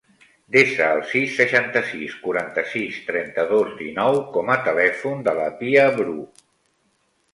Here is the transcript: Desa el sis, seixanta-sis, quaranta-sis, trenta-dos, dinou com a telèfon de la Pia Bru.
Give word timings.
Desa 0.53 0.85
el 0.93 1.01
sis, 1.09 1.33
seixanta-sis, 1.41 2.15
quaranta-sis, 2.23 2.97
trenta-dos, 3.11 3.77
dinou 3.85 4.17
com 4.39 4.53
a 4.55 4.57
telèfon 4.69 5.23
de 5.29 5.37
la 5.41 5.49
Pia 5.61 5.89
Bru. 6.01 6.17